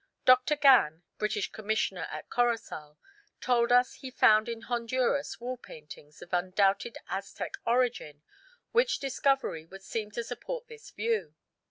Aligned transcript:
Dr. 0.25 0.55
Gann, 0.55 1.03
British 1.19 1.51
Commissioner 1.51 2.07
at 2.09 2.27
Corosal, 2.27 2.97
told 3.39 3.71
us 3.71 3.93
he 3.93 4.09
found 4.09 4.49
in 4.49 4.61
Honduras 4.61 5.39
wall 5.39 5.57
paintings 5.57 6.23
of 6.23 6.33
undoubted 6.33 6.97
Aztec 7.07 7.57
origin; 7.67 8.23
which 8.71 8.97
discovery 8.97 9.63
would 9.67 9.83
seem 9.83 10.09
to 10.13 10.23
support 10.23 10.67
this 10.67 10.89
view. 10.89 11.35